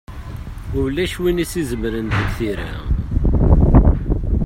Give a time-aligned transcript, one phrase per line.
[0.81, 2.71] Ulac win i as-izemren deg tira.